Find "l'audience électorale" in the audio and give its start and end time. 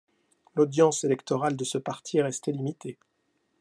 0.55-1.55